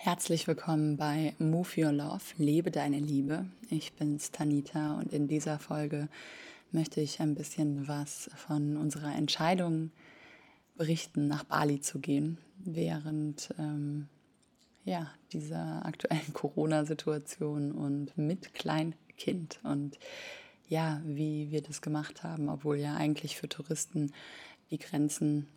Herzlich 0.00 0.46
willkommen 0.46 0.96
bei 0.96 1.34
Move 1.40 1.68
Your 1.76 1.90
Love, 1.90 2.22
lebe 2.36 2.70
deine 2.70 3.00
Liebe. 3.00 3.46
Ich 3.68 3.94
bin's 3.94 4.30
Tanita 4.30 4.96
und 4.96 5.12
in 5.12 5.26
dieser 5.26 5.58
Folge 5.58 6.08
möchte 6.70 7.00
ich 7.00 7.18
ein 7.18 7.34
bisschen 7.34 7.88
was 7.88 8.30
von 8.36 8.76
unserer 8.76 9.12
Entscheidung 9.16 9.90
berichten, 10.76 11.26
nach 11.26 11.42
Bali 11.42 11.80
zu 11.80 11.98
gehen, 11.98 12.38
während 12.58 13.52
ähm, 13.58 14.06
ja, 14.84 15.10
dieser 15.32 15.84
aktuellen 15.84 16.20
Corona-Situation 16.32 17.72
und 17.72 18.16
mit 18.16 18.54
Kleinkind 18.54 19.58
und 19.64 19.98
ja, 20.68 21.02
wie 21.04 21.50
wir 21.50 21.60
das 21.60 21.82
gemacht 21.82 22.22
haben, 22.22 22.48
obwohl 22.48 22.76
ja 22.78 22.94
eigentlich 22.94 23.36
für 23.36 23.48
Touristen 23.48 24.12
die 24.70 24.78
Grenzen 24.78 25.48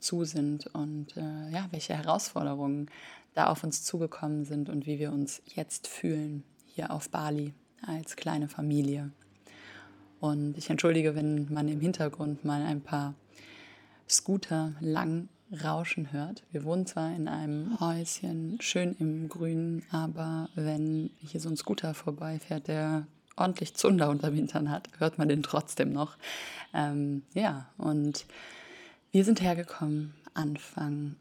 zu 0.00 0.24
sind 0.24 0.66
und 0.68 1.16
äh, 1.16 1.50
ja, 1.50 1.66
welche 1.70 1.94
Herausforderungen 1.94 2.90
da 3.34 3.46
auf 3.46 3.64
uns 3.64 3.82
zugekommen 3.82 4.44
sind 4.44 4.68
und 4.68 4.86
wie 4.86 4.98
wir 4.98 5.12
uns 5.12 5.42
jetzt 5.46 5.86
fühlen 5.86 6.44
hier 6.66 6.90
auf 6.90 7.08
Bali 7.10 7.54
als 7.86 8.16
kleine 8.16 8.48
Familie. 8.48 9.10
Und 10.20 10.56
ich 10.56 10.70
entschuldige, 10.70 11.14
wenn 11.14 11.52
man 11.52 11.68
im 11.68 11.80
Hintergrund 11.80 12.44
mal 12.44 12.62
ein 12.62 12.80
paar 12.80 13.14
Scooter 14.08 14.72
lang 14.80 15.28
rauschen 15.62 16.12
hört. 16.12 16.42
Wir 16.50 16.64
wohnen 16.64 16.86
zwar 16.86 17.14
in 17.14 17.28
einem 17.28 17.78
Häuschen 17.78 18.58
schön 18.60 18.96
im 18.98 19.28
Grünen, 19.28 19.84
aber 19.90 20.48
wenn 20.54 21.10
hier 21.18 21.40
so 21.40 21.48
ein 21.48 21.56
Scooter 21.56 21.94
vorbeifährt, 21.94 22.68
der 22.68 23.06
ordentlich 23.36 23.74
Zunder 23.74 24.10
unterm 24.10 24.34
Hintern 24.34 24.70
hat, 24.70 24.88
hört 24.98 25.18
man 25.18 25.28
den 25.28 25.42
trotzdem 25.42 25.92
noch. 25.92 26.16
Ähm, 26.72 27.22
ja, 27.34 27.68
und 27.76 28.26
wir 29.14 29.24
sind 29.24 29.40
hergekommen 29.40 30.12
Anfang 30.34 31.14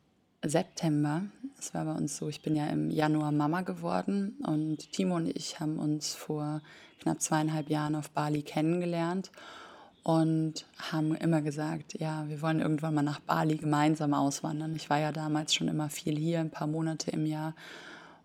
September. 0.43 1.21
Es 1.59 1.75
war 1.75 1.85
bei 1.85 1.91
uns 1.91 2.17
so, 2.17 2.27
ich 2.27 2.41
bin 2.41 2.55
ja 2.55 2.65
im 2.65 2.89
Januar 2.89 3.31
Mama 3.31 3.61
geworden 3.61 4.35
und 4.47 4.91
Timo 4.91 5.17
und 5.17 5.27
ich 5.27 5.59
haben 5.59 5.77
uns 5.77 6.15
vor 6.15 6.63
knapp 7.01 7.21
zweieinhalb 7.21 7.69
Jahren 7.69 7.95
auf 7.95 8.09
Bali 8.09 8.41
kennengelernt 8.41 9.29
und 10.01 10.65
haben 10.91 11.13
immer 11.13 11.43
gesagt, 11.43 11.93
ja, 11.99 12.27
wir 12.29 12.41
wollen 12.41 12.61
irgendwann 12.61 12.95
mal 12.95 13.03
nach 13.03 13.19
Bali 13.19 13.57
gemeinsam 13.57 14.15
auswandern. 14.15 14.75
Ich 14.75 14.89
war 14.89 14.97
ja 14.97 15.11
damals 15.11 15.53
schon 15.53 15.67
immer 15.67 15.91
viel 15.91 16.17
hier, 16.17 16.39
ein 16.39 16.49
paar 16.49 16.65
Monate 16.65 17.11
im 17.11 17.27
Jahr 17.27 17.53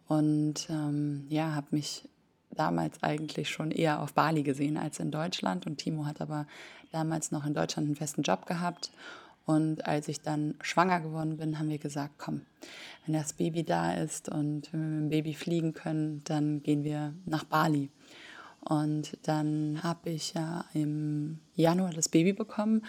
und 0.07 0.67
ähm, 0.71 1.27
ja, 1.29 1.55
habe 1.55 1.67
mich 1.73 2.09
damals 2.53 3.03
eigentlich 3.03 3.51
schon 3.51 3.71
eher 3.71 4.01
auf 4.01 4.15
Bali 4.15 4.45
gesehen 4.45 4.79
als 4.79 4.99
in 4.99 5.11
Deutschland 5.11 5.67
und 5.67 5.77
Timo 5.77 6.07
hat 6.07 6.23
aber 6.23 6.47
damals 6.91 7.33
noch 7.33 7.45
in 7.45 7.53
Deutschland 7.53 7.87
einen 7.87 7.97
festen 7.97 8.23
Job 8.23 8.47
gehabt 8.47 8.91
und 9.49 9.87
als 9.87 10.09
ich 10.09 10.21
dann 10.21 10.57
schwanger 10.61 11.01
geworden 11.01 11.39
bin, 11.39 11.59
haben 11.59 11.71
wir 11.71 11.79
gesagt, 11.79 12.17
komm, 12.19 12.43
wenn 13.07 13.15
das 13.15 13.33
Baby 13.33 13.65
da 13.65 13.95
ist 13.95 14.29
und 14.29 14.71
wenn 14.75 14.81
wir 14.81 14.89
mit 14.89 15.01
dem 15.01 15.09
Baby 15.09 15.33
fliegen 15.33 15.73
können, 15.73 16.21
dann 16.25 16.63
gehen 16.63 16.85
wir 16.85 17.15
nach 17.25 17.45
Bali. 17.45 17.89
Und 18.61 19.17
dann 19.23 19.83
habe 19.83 20.11
ich 20.11 20.35
ja 20.35 20.67
im 20.75 21.39
Januar 21.55 21.95
das 21.95 22.11
Baby 22.11 22.35
bekommen 22.35 22.85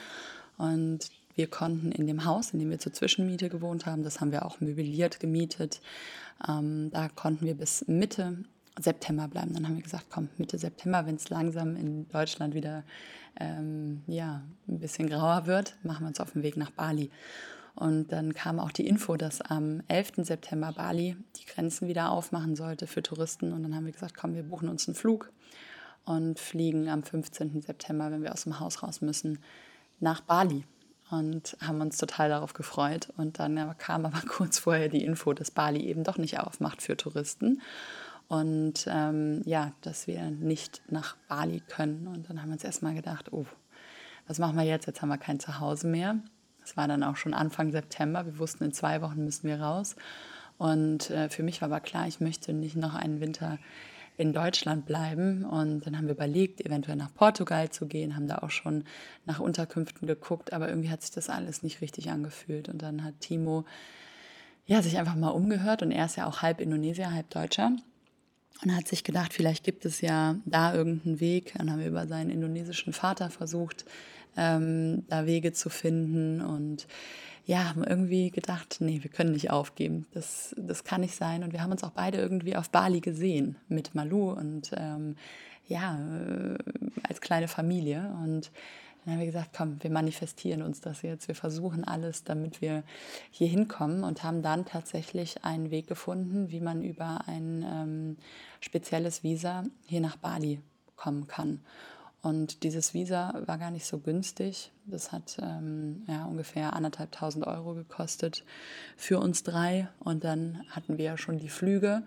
und 0.58 1.10
wir 1.36 1.48
konnten 1.48 1.94
in 1.94 2.08
dem 2.08 2.26
Haus, 2.26 2.52
in 2.52 2.60
dem 2.60 2.72
wir 2.72 2.80
zur 2.80 2.92
Zwischenmiete 2.92 3.48
gewohnt 3.48 3.86
haben, 3.86 4.04
das 4.04 4.20
haben 4.20 4.34
wir 4.34 4.46
auch 4.46 4.60
möbliert 4.60 5.22
gemietet, 5.22 5.80
ähm, 6.46 6.90
da 6.92 7.08
konnten 7.08 7.46
wir 7.46 7.56
bis 7.56 7.88
Mitte 7.88 8.44
September 8.82 9.28
bleiben. 9.28 9.54
Dann 9.54 9.68
haben 9.68 9.76
wir 9.76 9.84
gesagt, 9.84 10.06
komm, 10.10 10.30
Mitte 10.38 10.58
September, 10.58 11.06
wenn 11.06 11.16
es 11.16 11.30
langsam 11.30 11.76
in 11.76 12.08
Deutschland 12.10 12.54
wieder 12.54 12.84
ähm, 13.40 14.02
ja, 14.08 14.42
ein 14.68 14.80
bisschen 14.80 15.10
grauer 15.10 15.46
wird, 15.46 15.76
machen 15.84 16.04
wir 16.04 16.08
uns 16.08 16.20
auf 16.20 16.32
den 16.32 16.44
Weg 16.44 16.58
nach 16.58 16.72
Bali. 16.72 17.12
Und 17.76 18.12
dann 18.12 18.34
kam 18.34 18.60
auch 18.60 18.72
die 18.72 18.88
Info, 18.88 19.16
dass 19.16 19.42
am 19.42 19.82
11. 19.88 20.14
September 20.18 20.74
Bali 20.74 21.16
die 21.38 21.46
Grenzen 21.46 21.88
wieder 21.88 22.12
aufmachen 22.12 22.56
sollte 22.56 22.88
für 22.88 23.02
Touristen. 23.02 23.54
Und 23.54 23.64
dann 23.64 23.76
haben 23.76 23.86
wir 23.86 23.94
gesagt, 23.94 24.18
komm, 24.18 24.36
wir 24.36 24.44
buchen 24.44 24.68
uns 24.68 24.88
einen 24.88 24.96
Flug 24.96 25.32
und 26.04 26.40
fliegen 26.40 26.90
am 26.90 27.04
15. 27.04 27.62
September, 27.62 28.12
wenn 28.12 28.24
wir 28.24 28.34
aus 28.34 28.44
dem 28.44 28.60
Haus 28.60 28.84
raus 28.84 29.02
müssen, 29.02 29.40
nach 30.00 30.22
Bali. 30.22 30.66
Und 31.12 31.58
haben 31.60 31.82
uns 31.82 31.98
total 31.98 32.30
darauf 32.30 32.54
gefreut. 32.54 33.12
Und 33.18 33.40
dann 33.40 33.76
kam 33.78 34.06
aber 34.06 34.22
kurz 34.28 34.60
vorher 34.60 34.90
die 34.90 35.04
Info, 35.04 35.34
dass 35.34 35.50
Bali 35.50 35.86
eben 35.86 36.04
doch 36.04 36.18
nicht 36.18 36.40
aufmacht 36.40 36.82
für 36.82 36.98
Touristen 36.98 37.62
und 38.30 38.86
ähm, 38.88 39.42
ja, 39.46 39.74
dass 39.82 40.06
wir 40.06 40.30
nicht 40.30 40.84
nach 40.88 41.18
Bali 41.28 41.62
können. 41.68 42.08
Und 42.08 42.30
dann 42.30 42.40
haben 42.40 42.50
wir 42.50 42.54
uns 42.54 42.64
erstmal 42.64 42.94
gedacht, 42.94 43.34
oh, 43.34 43.48
was 44.28 44.38
machen 44.38 44.56
wir 44.56 44.64
jetzt? 44.64 44.86
Jetzt 44.86 45.02
haben 45.02 45.10
wir 45.10 45.18
kein 45.18 45.40
Zuhause 45.40 45.88
mehr. 45.88 46.20
Das 46.62 46.78
war 46.78 46.88
dann 46.88 47.02
auch 47.02 47.16
schon 47.16 47.34
Anfang 47.34 47.72
September. 47.72 48.28
Wir 48.28 48.38
wussten, 48.38 48.66
in 48.66 48.72
zwei 48.72 49.02
Wochen 49.02 49.26
müssen 49.26 49.48
wir 49.48 49.60
raus. 49.60 49.96
Und 50.60 51.10
äh, 51.10 51.28
für 51.30 51.42
mich 51.42 51.62
war 51.62 51.70
aber 51.70 51.80
klar, 51.80 52.08
ich 52.08 52.20
möchte 52.20 52.54
nicht 52.54 52.76
noch 52.76 52.94
einen 52.94 53.20
Winter 53.20 53.58
in 54.16 54.32
Deutschland 54.32 54.86
bleiben. 54.86 55.44
Und 55.44 55.88
dann 55.88 55.98
haben 55.98 56.06
wir 56.06 56.14
überlegt, 56.14 56.62
eventuell 56.64 56.98
nach 56.98 57.12
Portugal 57.12 57.72
zu 57.72 57.88
gehen, 57.88 58.16
haben 58.16 58.28
da 58.28 58.38
auch 58.40 58.52
schon 58.52 58.84
nach 59.26 59.40
Unterkünften 59.40 60.08
geguckt, 60.08 60.54
aber 60.54 60.70
irgendwie 60.70 60.92
hat 60.92 61.02
sich 61.02 61.12
das 61.12 61.32
alles 61.32 61.64
nicht 61.64 61.82
richtig 61.82 62.12
angefühlt. 62.12 62.70
Und 62.70 62.84
dann 62.84 63.04
hat 63.04 63.22
Timo 63.22 63.66
ja, 64.68 64.84
sich 64.84 65.00
einfach 65.00 65.16
mal 65.16 65.30
umgehört 65.30 65.82
und 65.82 65.90
er 65.90 66.06
ist 66.06 66.16
ja 66.16 66.28
auch 66.28 66.44
halb 66.44 66.62
Indonesier, 66.62 67.12
halb 67.12 67.32
Deutscher 67.32 67.72
und 68.64 68.76
hat 68.76 68.88
sich 68.88 69.04
gedacht, 69.04 69.34
vielleicht 69.34 69.64
gibt 69.64 69.86
es 69.86 70.02
ja 70.02 70.36
da 70.46 70.74
irgendeinen 70.74 71.20
Weg. 71.20 71.54
Dann 71.58 71.72
haben 71.72 71.80
wir 71.80 71.88
über 71.88 72.08
seinen 72.08 72.30
indonesischen 72.30 72.94
Vater 72.94 73.30
versucht, 73.30 73.86
ähm, 74.36 75.06
da 75.08 75.26
Wege 75.26 75.54
zu 75.54 75.70
finden 75.70 76.42
und 76.42 76.88
ja, 77.46 77.70
haben 77.70 77.84
irgendwie 77.84 78.30
gedacht, 78.30 78.78
nee, 78.80 79.00
wir 79.02 79.10
können 79.10 79.32
nicht 79.32 79.50
aufgeben. 79.50 80.06
Das, 80.14 80.54
das 80.56 80.84
kann 80.84 81.02
nicht 81.02 81.16
sein. 81.16 81.44
Und 81.44 81.52
wir 81.52 81.64
haben 81.64 81.72
uns 81.72 81.84
auch 81.84 81.92
beide 81.92 82.20
irgendwie 82.20 82.56
auf 82.56 82.70
Bali 82.70 83.00
gesehen 83.00 83.56
mit 83.70 83.96
Malu 83.96 84.32
und 84.32 84.70
ähm, 84.78 85.16
ja, 85.68 85.98
äh, 85.98 86.58
als 87.08 87.22
kleine 87.22 87.48
Familie. 87.48 88.14
Und 88.24 88.52
dann 89.10 89.18
haben 89.18 89.26
wir 89.26 89.32
gesagt, 89.32 89.56
komm, 89.58 89.82
wir 89.82 89.90
manifestieren 89.90 90.62
uns 90.62 90.82
das 90.82 91.02
jetzt. 91.02 91.28
Wir 91.28 91.34
versuchen 91.34 91.84
alles, 91.84 92.24
damit 92.26 92.62
wir 92.62 92.84
hier 93.32 93.48
hinkommen 93.48 94.04
und 94.04 94.22
haben 94.22 94.44
dann 94.44 94.66
tatsächlich 94.66 95.44
einen 95.44 95.72
Weg 95.72 95.88
gefunden, 95.88 96.52
wie 96.52 96.60
man 96.60 96.84
über 96.84 97.22
ein 97.26 97.66
ähm, 97.68 98.18
spezielles 98.60 99.24
Visa 99.24 99.64
hier 99.88 100.02
nach 100.02 100.18
Bali 100.18 100.62
kommen 100.96 101.26
kann. 101.26 101.62
Und 102.22 102.62
dieses 102.62 102.94
Visa 102.94 103.34
war 103.48 103.58
gar 103.58 103.72
nicht 103.72 103.88
so 103.88 103.98
günstig. 103.98 104.72
Das 104.86 105.12
hat 105.12 105.40
ähm, 105.42 106.04
ja, 106.08 106.26
ungefähr 106.26 106.74
anderthalbtausend 106.74 107.48
Euro 107.48 107.74
gekostet 107.74 108.44
für 108.96 109.18
uns 109.18 109.42
drei. 109.42 109.88
Und 109.98 110.24
dann 110.24 110.62
hatten 110.70 111.00
wir 111.00 111.06
ja 111.06 111.18
schon 111.18 111.40
die 111.40 111.50
Flüge. 111.50 112.04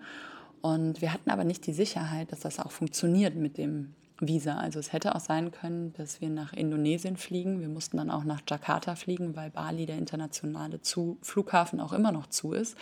Und 0.61 1.01
wir 1.01 1.11
hatten 1.11 1.31
aber 1.31 1.43
nicht 1.43 1.67
die 1.67 1.73
Sicherheit, 1.73 2.31
dass 2.31 2.39
das 2.39 2.61
auch 2.61 2.71
funktioniert 2.71 3.35
mit 3.35 3.57
dem 3.57 3.93
Visa. 4.27 4.57
Also 4.57 4.79
es 4.79 4.93
hätte 4.93 5.15
auch 5.15 5.19
sein 5.19 5.51
können, 5.51 5.93
dass 5.93 6.21
wir 6.21 6.29
nach 6.29 6.53
Indonesien 6.53 7.17
fliegen. 7.17 7.59
Wir 7.59 7.69
mussten 7.69 7.97
dann 7.97 8.11
auch 8.11 8.23
nach 8.23 8.41
Jakarta 8.47 8.95
fliegen, 8.95 9.35
weil 9.35 9.49
Bali, 9.49 9.85
der 9.85 9.97
internationale 9.97 10.81
zu 10.81 11.17
Flughafen, 11.21 11.79
auch 11.79 11.93
immer 11.93 12.11
noch 12.11 12.27
zu 12.27 12.53
ist. 12.53 12.77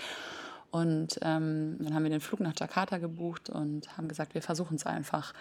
Und 0.72 1.20
ähm, 1.22 1.78
dann 1.80 1.94
haben 1.94 2.04
wir 2.04 2.10
den 2.10 2.22
Flug 2.22 2.40
nach 2.40 2.54
Jakarta 2.58 2.98
gebucht 2.98 3.50
und 3.50 3.98
haben 3.98 4.08
gesagt, 4.08 4.34
wir 4.34 4.42
versuchen 4.42 4.76
es 4.76 4.86
einfach. 4.86 5.34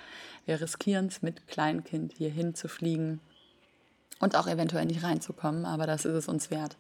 Wir 0.45 0.61
riskieren 0.61 1.07
es 1.07 1.23
mit 1.23 1.47
Kleinkind 1.47 2.15
hierhin 2.15 2.55
zu 2.55 2.67
fliegen 2.67 3.21
und 4.19 4.37
auch 4.37 4.49
eventuell 4.49 4.87
nicht 4.87 5.05
reinzukommen, 5.05 5.65
aber 5.65 5.87
das 5.87 6.05
ist 6.05 6.15
es 6.15 6.29
uns 6.29 6.51
wert. 6.51 6.77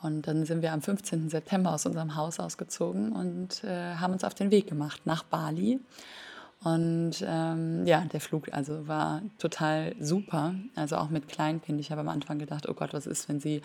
Und 0.00 0.26
dann 0.26 0.44
sind 0.44 0.62
wir 0.62 0.72
am 0.72 0.82
15. 0.82 1.28
September 1.28 1.72
aus 1.72 1.86
unserem 1.86 2.16
Haus 2.16 2.40
ausgezogen 2.40 3.12
und 3.12 3.64
äh, 3.64 3.94
haben 3.96 4.12
uns 4.12 4.24
auf 4.24 4.34
den 4.34 4.50
Weg 4.50 4.66
gemacht 4.66 5.02
nach 5.04 5.22
Bali 5.22 5.78
und 6.64 7.22
ähm, 7.26 7.86
ja, 7.86 8.00
der 8.10 8.20
Flug 8.20 8.48
also 8.52 8.88
war 8.88 9.20
total 9.38 9.94
super, 10.00 10.54
also 10.74 10.96
auch 10.96 11.10
mit 11.10 11.28
Kleinkind. 11.28 11.78
Ich 11.78 11.90
habe 11.90 12.00
am 12.00 12.08
Anfang 12.08 12.38
gedacht, 12.38 12.66
oh 12.66 12.72
Gott, 12.72 12.94
was 12.94 13.06
ist, 13.06 13.28
wenn 13.28 13.38
sie 13.38 13.60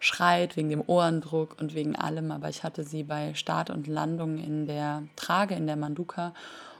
schreit 0.00 0.56
wegen 0.56 0.68
dem 0.68 0.82
Ohrendruck 0.84 1.60
und 1.60 1.76
wegen 1.76 1.94
allem. 1.94 2.32
Aber 2.32 2.48
ich 2.48 2.64
hatte 2.64 2.82
sie 2.82 3.04
bei 3.04 3.34
Start 3.34 3.70
und 3.70 3.86
Landung 3.86 4.38
in 4.38 4.66
der 4.66 5.04
Trage, 5.14 5.54
in 5.54 5.68
der 5.68 5.76
Manduka 5.76 6.34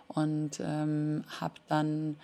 und 0.08 0.58
ähm, 0.60 1.22
habe 1.40 1.54
dann 1.68 2.16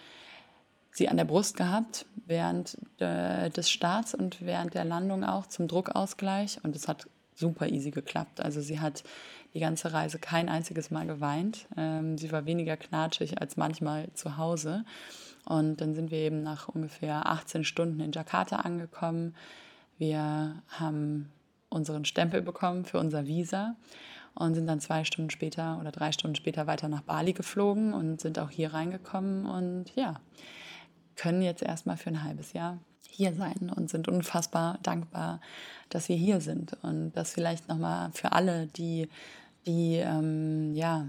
sie 0.90 1.08
an 1.08 1.16
der 1.16 1.24
Brust 1.24 1.56
gehabt 1.56 2.04
während 2.26 2.76
äh, 2.98 3.48
des 3.50 3.70
Starts 3.70 4.12
und 4.12 4.44
während 4.44 4.74
der 4.74 4.84
Landung 4.84 5.22
auch 5.22 5.46
zum 5.46 5.68
Druckausgleich. 5.68 6.58
Und 6.64 6.74
es 6.74 6.88
hat 6.88 7.06
super 7.36 7.68
easy 7.68 7.92
geklappt. 7.92 8.40
Also 8.40 8.60
sie 8.60 8.80
hat 8.80 9.04
die 9.56 9.60
ganze 9.60 9.94
Reise 9.94 10.18
kein 10.18 10.50
einziges 10.50 10.90
Mal 10.90 11.06
geweint. 11.06 11.66
Ähm, 11.78 12.18
sie 12.18 12.30
war 12.30 12.44
weniger 12.44 12.76
knatschig 12.76 13.40
als 13.40 13.56
manchmal 13.56 14.12
zu 14.12 14.36
Hause. 14.36 14.84
Und 15.46 15.80
dann 15.80 15.94
sind 15.94 16.10
wir 16.10 16.18
eben 16.18 16.42
nach 16.42 16.68
ungefähr 16.68 17.26
18 17.26 17.64
Stunden 17.64 18.00
in 18.00 18.12
Jakarta 18.12 18.56
angekommen. 18.56 19.34
Wir 19.96 20.62
haben 20.68 21.32
unseren 21.70 22.04
Stempel 22.04 22.42
bekommen 22.42 22.84
für 22.84 22.98
unser 22.98 23.26
Visa 23.26 23.76
und 24.34 24.54
sind 24.54 24.66
dann 24.66 24.80
zwei 24.80 25.04
Stunden 25.04 25.30
später 25.30 25.78
oder 25.80 25.90
drei 25.90 26.12
Stunden 26.12 26.34
später 26.34 26.66
weiter 26.66 26.88
nach 26.88 27.00
Bali 27.00 27.32
geflogen 27.32 27.94
und 27.94 28.20
sind 28.20 28.38
auch 28.38 28.50
hier 28.50 28.74
reingekommen 28.74 29.46
und 29.46 29.96
ja, 29.96 30.20
können 31.16 31.40
jetzt 31.40 31.62
erstmal 31.62 31.96
für 31.96 32.10
ein 32.10 32.22
halbes 32.22 32.52
Jahr 32.52 32.78
hier 33.08 33.32
sein 33.32 33.72
und 33.74 33.88
sind 33.88 34.06
unfassbar 34.06 34.78
dankbar, 34.82 35.40
dass 35.88 36.10
wir 36.10 36.16
hier 36.16 36.42
sind. 36.42 36.76
Und 36.82 37.12
das 37.12 37.32
vielleicht 37.32 37.68
nochmal 37.68 38.10
für 38.12 38.32
alle, 38.32 38.66
die 38.66 39.08
die 39.66 39.96
ähm, 39.96 40.74
ja 40.74 41.08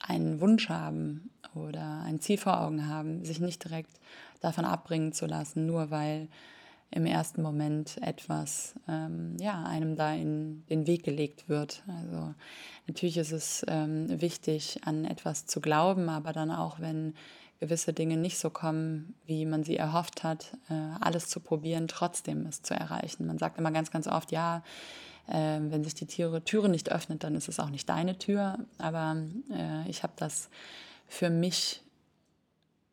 einen 0.00 0.40
Wunsch 0.40 0.68
haben 0.68 1.30
oder 1.54 2.02
ein 2.04 2.20
Ziel 2.20 2.38
vor 2.38 2.60
Augen 2.60 2.86
haben, 2.88 3.24
sich 3.24 3.40
nicht 3.40 3.64
direkt 3.64 3.98
davon 4.40 4.64
abbringen 4.64 5.12
zu 5.12 5.26
lassen, 5.26 5.66
nur 5.66 5.90
weil 5.90 6.28
im 6.90 7.04
ersten 7.04 7.42
Moment 7.42 7.98
etwas 8.00 8.74
ähm, 8.88 9.36
ja, 9.38 9.64
einem 9.64 9.96
da 9.96 10.14
in 10.14 10.64
den 10.70 10.86
Weg 10.86 11.02
gelegt 11.02 11.48
wird. 11.48 11.82
Also 11.86 12.34
natürlich 12.86 13.18
ist 13.18 13.32
es 13.32 13.64
ähm, 13.68 14.20
wichtig, 14.20 14.80
an 14.84 15.04
etwas 15.04 15.44
zu 15.44 15.60
glauben, 15.60 16.08
aber 16.08 16.32
dann 16.32 16.50
auch, 16.50 16.80
wenn 16.80 17.14
gewisse 17.60 17.92
Dinge 17.92 18.16
nicht 18.16 18.38
so 18.38 18.50
kommen, 18.50 19.14
wie 19.26 19.44
man 19.44 19.64
sie 19.64 19.76
erhofft 19.76 20.22
hat, 20.22 20.56
äh, 20.70 20.74
alles 21.00 21.28
zu 21.28 21.40
probieren, 21.40 21.88
trotzdem 21.88 22.46
es 22.46 22.62
zu 22.62 22.74
erreichen. 22.74 23.26
Man 23.26 23.38
sagt 23.38 23.58
immer 23.58 23.72
ganz, 23.72 23.90
ganz 23.90 24.06
oft, 24.06 24.30
ja, 24.32 24.62
äh, 25.26 25.58
wenn 25.60 25.84
sich 25.84 25.94
die 25.94 26.06
Tiere, 26.06 26.44
Türe 26.44 26.68
nicht 26.68 26.90
öffnet, 26.92 27.24
dann 27.24 27.34
ist 27.34 27.48
es 27.48 27.58
auch 27.58 27.70
nicht 27.70 27.88
deine 27.88 28.18
Tür. 28.18 28.58
Aber 28.78 29.16
äh, 29.50 29.88
ich 29.88 30.02
habe 30.02 30.12
das 30.16 30.50
für 31.08 31.30
mich 31.30 31.82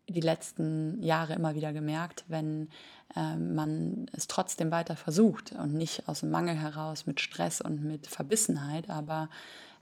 die 0.08 0.22
letzten 0.22 1.02
Jahre 1.02 1.34
immer 1.34 1.56
wieder 1.56 1.74
gemerkt, 1.74 2.26
wenn 2.28 2.70
äh, 3.16 3.36
man 3.36 4.08
es 4.14 4.28
trotzdem 4.28 4.72
weiter 4.72 4.96
versucht 4.96 5.52
und 5.54 5.74
nicht 5.74 6.08
aus 6.08 6.20
dem 6.22 6.30
Mangel 6.30 6.56
heraus 6.56 7.06
mit 7.06 7.20
Stress 7.20 7.62
und 7.62 7.84
mit 7.84 8.08
Verbissenheit, 8.08 8.90
aber 8.90 9.30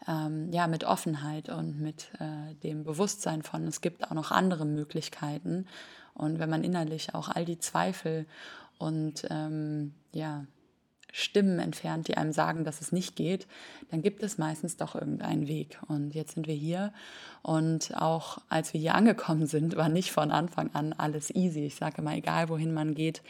ähm, 0.07 0.51
ja 0.51 0.67
mit 0.67 0.83
Offenheit 0.83 1.49
und 1.49 1.79
mit 1.79 2.09
äh, 2.19 2.55
dem 2.63 2.83
Bewusstsein 2.83 3.41
von, 3.41 3.67
es 3.67 3.81
gibt 3.81 4.05
auch 4.05 4.15
noch 4.15 4.31
andere 4.31 4.65
Möglichkeiten. 4.65 5.67
Und 6.13 6.39
wenn 6.39 6.49
man 6.49 6.63
innerlich 6.63 7.15
auch 7.15 7.29
all 7.29 7.45
die 7.45 7.59
Zweifel 7.59 8.25
und 8.77 9.25
ähm, 9.29 9.93
ja 10.11 10.45
Stimmen 11.15 11.60
entfernt, 11.60 12.07
die 12.07 12.18
einem 12.18 12.33
sagen, 12.33 12.63
dass 12.63 12.81
es 12.81 12.92
nicht 12.92 13.15
geht, 13.15 13.48
dann 13.92 14.01
gibt 14.01 14.24
es 14.24 14.39
meistens 14.39 14.77
doch 14.77 14.95
irgendeinen 14.95 15.48
Weg. 15.48 15.80
Und 15.88 16.15
jetzt 16.15 16.33
sind 16.33 16.48
wir 16.48 16.56
hier. 16.56 16.92
Und 17.44 17.95
auch 17.95 18.39
als 18.50 18.74
wir 18.74 18.81
hier 18.81 18.95
angekommen 18.95 19.45
sind, 19.45 19.75
war 19.75 19.89
nicht 19.89 20.12
von 20.12 20.31
Anfang 20.31 20.71
an 20.74 20.92
alles 20.92 21.30
easy. 21.30 21.65
Ich 21.65 21.75
sage 21.75 22.01
immer, 22.01 22.15
egal 22.15 22.50
wohin 22.50 22.74
man 22.74 22.95
geht, 22.95 23.21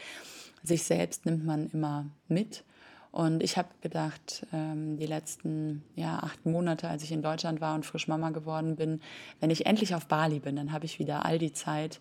sich 0.62 0.84
selbst 0.84 1.26
nimmt 1.26 1.44
man 1.44 1.68
immer 1.74 2.06
mit. 2.26 2.64
Und 3.14 3.44
ich 3.44 3.56
habe 3.56 3.68
gedacht, 3.80 4.44
ähm, 4.52 4.96
die 4.96 5.06
letzten 5.06 5.84
ja, 5.94 6.18
acht 6.18 6.44
Monate, 6.46 6.88
als 6.88 7.04
ich 7.04 7.12
in 7.12 7.22
Deutschland 7.22 7.60
war 7.60 7.76
und 7.76 7.86
frisch 7.86 8.08
Mama 8.08 8.30
geworden 8.30 8.74
bin, 8.74 9.00
wenn 9.38 9.50
ich 9.50 9.66
endlich 9.66 9.94
auf 9.94 10.06
Bali 10.06 10.40
bin, 10.40 10.56
dann 10.56 10.72
habe 10.72 10.84
ich 10.84 10.98
wieder 10.98 11.24
all 11.24 11.38
die 11.38 11.52
Zeit, 11.52 12.00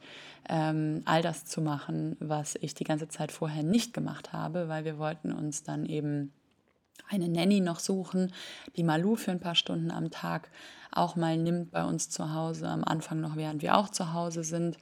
ähm, 0.49 1.03
all 1.05 1.21
das 1.21 1.45
zu 1.45 1.61
machen, 1.61 2.17
was 2.19 2.55
ich 2.61 2.73
die 2.73 2.83
ganze 2.83 3.09
Zeit 3.09 3.31
vorher 3.31 3.61
nicht 3.61 3.93
gemacht 3.93 4.33
habe, 4.33 4.69
weil 4.69 4.85
wir 4.85 4.97
wollten 4.97 5.31
uns 5.31 5.61
dann 5.61 5.85
eben 5.85 6.33
eine 7.07 7.29
Nanny 7.29 7.59
noch 7.59 7.77
suchen, 7.77 8.33
die 8.75 8.83
Malu 8.83 9.15
für 9.15 9.29
ein 9.29 9.39
paar 9.39 9.53
Stunden 9.53 9.91
am 9.91 10.09
Tag 10.09 10.49
auch 10.89 11.15
mal 11.15 11.37
nimmt 11.37 11.69
bei 11.69 11.83
uns 11.83 12.09
zu 12.09 12.33
Hause, 12.33 12.67
am 12.67 12.83
Anfang 12.83 13.21
noch, 13.21 13.35
während 13.35 13.61
wir 13.61 13.77
auch 13.77 13.89
zu 13.89 14.13
Hause 14.13 14.43
sind. 14.43 14.79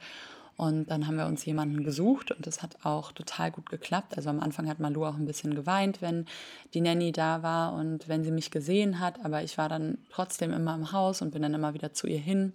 Und 0.56 0.90
dann 0.90 1.06
haben 1.06 1.16
wir 1.16 1.26
uns 1.26 1.44
jemanden 1.44 1.82
gesucht 1.82 2.30
und 2.30 2.46
das 2.46 2.62
hat 2.62 2.84
auch 2.84 3.12
total 3.12 3.50
gut 3.50 3.70
geklappt. 3.70 4.16
Also 4.16 4.30
am 4.30 4.40
Anfang 4.40 4.68
hat 4.68 4.80
Malu 4.80 5.04
auch 5.04 5.16
ein 5.16 5.26
bisschen 5.26 5.54
geweint, 5.54 6.02
wenn 6.02 6.26
die 6.74 6.80
Nanny 6.80 7.10
da 7.10 7.42
war 7.42 7.72
und 7.74 8.06
wenn 8.06 8.22
sie 8.22 8.30
mich 8.30 8.50
gesehen 8.50 9.00
hat. 9.00 9.24
Aber 9.24 9.42
ich 9.42 9.58
war 9.58 9.68
dann 9.68 9.98
trotzdem 10.10 10.52
immer 10.52 10.74
im 10.74 10.92
Haus 10.92 11.22
und 11.22 11.32
bin 11.32 11.42
dann 11.42 11.54
immer 11.54 11.74
wieder 11.74 11.92
zu 11.94 12.06
ihr 12.06 12.20
hin 12.20 12.52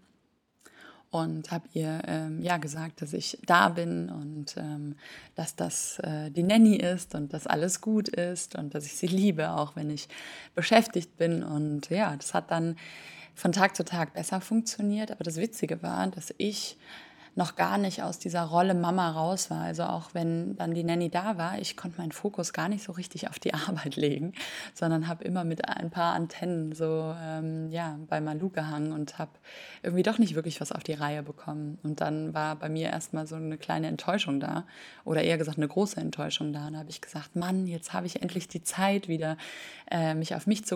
und 1.10 1.52
habe 1.52 1.68
ihr 1.74 2.02
ähm, 2.06 2.42
ja 2.42 2.58
gesagt, 2.58 3.02
dass 3.02 3.14
ich 3.14 3.40
da 3.46 3.70
bin 3.70 4.10
und 4.10 4.56
ähm, 4.58 4.96
dass 5.36 5.56
das 5.56 6.00
äh, 6.00 6.30
die 6.32 6.44
Nanny 6.44 6.76
ist 6.76 7.16
und 7.16 7.34
dass 7.34 7.48
alles 7.48 7.82
gut 7.82 8.10
ist 8.10 8.56
und 8.56 8.76
dass 8.76 8.86
ich 8.86 8.96
sie 8.96 9.08
liebe, 9.08 9.52
auch 9.52 9.76
wenn 9.76 9.90
ich 9.90 10.10
beschäftigt 10.54 11.18
bin. 11.18 11.44
Und 11.44 11.90
ja, 11.90 12.16
das 12.16 12.34
hat 12.34 12.52
dann 12.52 12.76
von 13.36 13.52
Tag 13.52 13.76
zu 13.76 13.86
Tag 13.86 14.14
besser 14.14 14.42
funktioniert. 14.42 15.12
Aber 15.12 15.24
das 15.24 15.38
Witzige 15.38 15.82
war, 15.82 16.08
dass 16.08 16.34
ich 16.38 16.78
noch 17.38 17.56
gar 17.56 17.78
nicht 17.78 18.02
aus 18.02 18.18
dieser 18.18 18.42
Rolle 18.42 18.74
Mama 18.74 19.12
raus 19.12 19.52
war. 19.52 19.62
Also 19.62 19.84
auch 19.84 20.10
wenn 20.14 20.56
dann 20.56 20.74
die 20.74 20.84
Nanny 20.84 21.10
da 21.10 21.38
war, 21.38 21.60
ich 21.60 21.78
konnte 21.78 22.02
meinen 22.02 22.12
Fokus 22.12 22.52
gar 22.52 22.68
nicht 22.68 22.84
so 22.84 22.92
richtig 22.94 23.30
auf 23.30 23.38
die 23.38 23.54
Arbeit 23.68 23.96
legen, 23.96 24.34
sondern 24.74 25.08
habe 25.08 25.24
immer 25.24 25.44
mit 25.44 25.70
ein 25.70 25.92
paar 25.92 26.16
Antennen 26.16 26.74
so 26.74 27.16
ähm, 27.22 27.70
ja, 27.70 28.00
bei 28.10 28.22
Malu 28.22 28.50
gehangen 28.50 28.92
und 28.92 29.20
habe 29.20 29.32
irgendwie 29.84 30.02
doch 30.02 30.18
nicht 30.18 30.34
wirklich 30.34 30.60
was 30.62 30.72
auf 30.72 30.84
die 30.84 30.94
Reihe 30.94 31.22
bekommen. 31.22 31.78
Und 31.84 32.02
dann 32.02 32.34
war 32.34 32.56
bei 32.56 32.70
mir 32.70 32.90
erstmal 32.90 33.28
so 33.28 33.36
eine 33.36 33.60
kleine 33.60 33.88
Enttäuschung 33.88 34.40
da 34.40 34.66
oder 35.06 35.22
eher 35.22 35.38
gesagt 35.38 35.58
eine 35.58 35.68
große 35.68 36.02
Enttäuschung 36.02 36.54
da. 36.54 36.72
Da 36.72 36.80
habe 36.80 36.90
ich 36.90 37.02
gesagt, 37.02 37.36
Mann, 37.36 37.68
jetzt 37.68 37.94
habe 37.94 38.08
ich 38.08 38.24
endlich 38.24 38.48
die 38.48 38.64
Zeit 38.64 39.08
wieder, 39.08 39.38
äh, 39.92 40.16
mich 40.16 40.34
auf 40.34 40.48
mich 40.48 40.66
zu 40.66 40.76